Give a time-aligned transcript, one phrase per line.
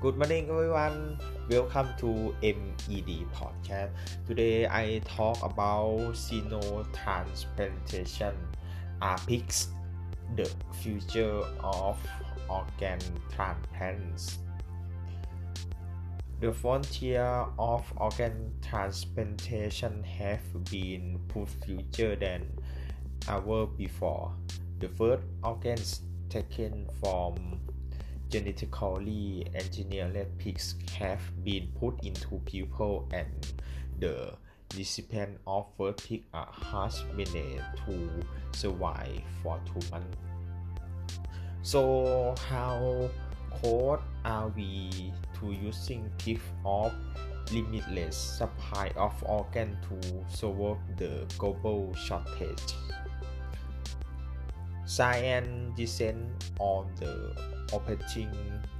[0.00, 1.18] Good morning, everyone.
[1.50, 3.90] Welcome to MED podcast.
[4.28, 8.32] Today I talk about xenotransplantation.
[9.02, 9.66] Uh, Are pigs
[10.36, 10.48] the
[10.80, 11.98] future of
[12.48, 13.00] organ
[13.34, 14.38] transplants?
[16.38, 22.46] The frontier of organ transplantation have been put future than
[23.28, 24.30] ever before.
[24.78, 27.58] The first organs taken from
[28.28, 33.52] genetically engineered pigs have been put into people and
[33.98, 34.32] the
[34.76, 38.10] recipient of first pig has been able to
[38.52, 40.16] survive for two months.
[41.62, 43.10] So how
[43.50, 46.92] close are we to using pig of
[47.52, 52.74] limitless supply of organ to solve the global shortage?
[54.88, 57.36] Science descend on the
[57.74, 58.32] operating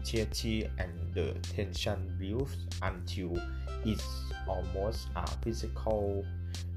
[0.02, 3.38] theater and the tension builds until
[3.84, 6.24] it's almost a physical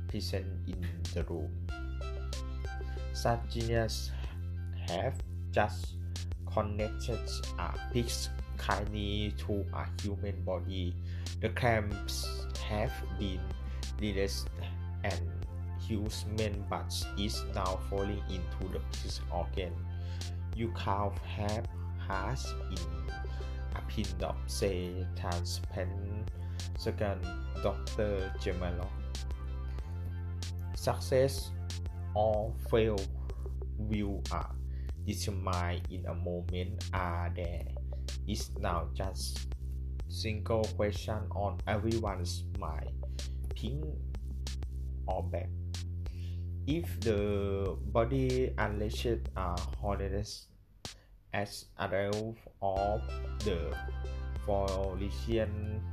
[0.09, 1.49] present in the room.
[3.13, 4.11] Such genius
[4.89, 5.15] have
[5.51, 5.95] just
[6.53, 7.21] connected
[7.57, 10.93] a pig's kidney to a human body.
[11.39, 12.27] The clamps
[12.67, 13.39] have been
[13.97, 14.49] released
[15.05, 15.21] and
[15.87, 19.73] human but is now falling into the pig's organ.
[20.55, 21.65] You can't have
[22.07, 23.11] has in
[23.75, 26.29] a pin of say transplant
[26.77, 27.21] second
[27.63, 28.33] Dr.
[28.39, 28.87] Gemalo.
[30.75, 31.51] Success
[32.15, 32.99] or fail
[33.77, 34.55] will uh, are
[35.05, 37.63] determined in a moment are there
[38.27, 39.47] is now just
[40.09, 42.91] single question on everyone's mind
[43.55, 43.83] pink
[45.07, 45.49] or black
[46.71, 50.47] if the body unleashed a harness
[51.33, 53.03] as result of
[53.43, 53.75] the
[54.47, 55.83] Floresian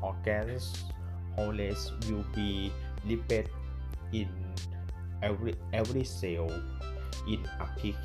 [0.00, 0.86] organs
[1.34, 2.70] wholeness will be
[3.02, 3.50] lipid
[4.12, 4.30] in
[5.26, 6.46] every every cell
[7.26, 7.98] in a pig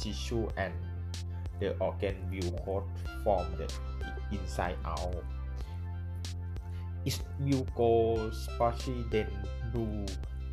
[0.00, 0.72] tissue and
[1.60, 2.88] the organ will hold
[3.22, 3.68] from the
[4.32, 5.20] inside out.
[7.04, 9.28] It will go spotty then
[9.74, 10.06] do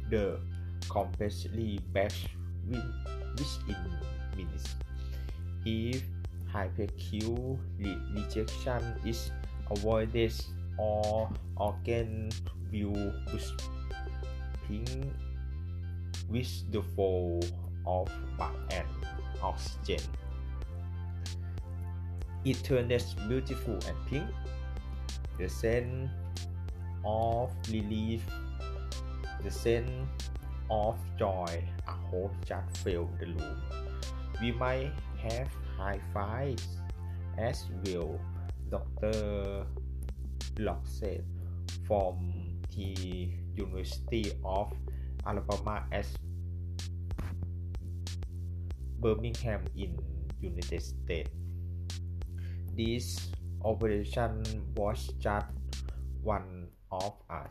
[0.09, 0.40] the
[0.90, 2.12] completely back
[2.68, 2.94] within
[4.35, 4.75] minutes.
[5.66, 6.03] If
[6.51, 7.59] hyperacute
[8.13, 9.31] rejection is
[9.69, 10.34] avoided
[10.78, 12.29] or organ
[12.72, 13.13] will
[14.68, 15.13] ping
[16.29, 17.41] with the fall
[17.85, 18.88] of blood and
[19.41, 20.02] oxygen.
[22.44, 24.29] It turns beautiful and pink.
[25.38, 26.09] The scent
[27.03, 28.22] of relief,
[29.44, 29.90] the scent
[30.70, 33.62] of joy, a hope just fill the room.
[34.42, 36.68] We might have high fives
[37.38, 38.20] as well,
[38.70, 39.66] Dr.
[40.59, 41.24] Lock said
[41.86, 44.74] from the University of
[45.26, 46.08] Alabama at
[49.00, 49.97] Birmingham in
[50.42, 51.30] United States.
[52.76, 53.32] This
[53.64, 54.44] operation
[54.76, 55.47] was just
[56.22, 57.46] one of a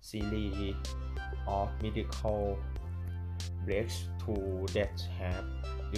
[0.00, 0.74] series
[1.46, 2.58] of medical
[3.66, 5.44] breakthroughs that have